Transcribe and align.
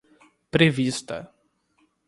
prevista 0.55 1.17